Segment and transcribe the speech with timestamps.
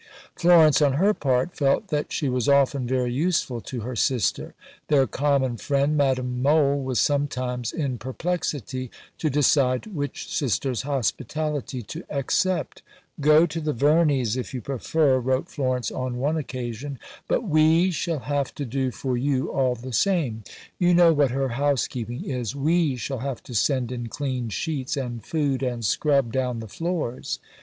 [0.35, 4.55] Florence, on her part, felt that she was often very useful to her sister.
[4.87, 12.03] Their common friend, Madame Mohl, was sometimes in perplexity to decide which sister's hospitality to
[12.09, 12.81] accept.
[13.19, 16.97] "Go to the Verneys, if you prefer," wrote Florence on one occasion;
[17.27, 20.43] "but we shall have to do for you all the same.
[20.79, 22.55] You know what her housekeeping is.
[22.55, 27.37] We shall have to send in clean sheets, and food, and scrub down the floors."